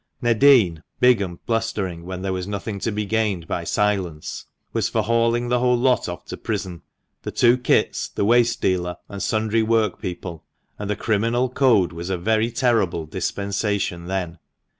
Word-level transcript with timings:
Nadin, 0.19 0.81
big 0.99 1.21
and 1.21 1.45
blustering 1.45 2.05
when 2.07 2.23
there 2.23 2.33
was 2.33 2.47
nothing 2.47 2.79
to 2.79 2.91
be 2.91 3.05
gained 3.05 3.45
by 3.47 3.63
silence, 3.63 4.45
was 4.73 4.89
for 4.89 5.03
hauling 5.03 5.49
the 5.49 5.59
whole 5.59 5.77
lot 5.77 6.09
off 6.09 6.25
to 6.25 6.37
prison— 6.37 6.81
the 7.21 7.29
two 7.29 7.55
Kits, 7.55 8.07
the 8.07 8.25
waste 8.25 8.59
dealer, 8.63 8.97
and 9.09 9.21
sundry 9.21 9.61
workpeople— 9.61 10.43
and 10.79 10.89
the 10.89 10.95
criminal 10.95 11.49
code 11.49 11.93
was 11.93 12.09
a 12.09 12.17
very 12.17 12.49
terrible 12.49 13.05
dispensation 13.05 14.07
then. 14.07 14.39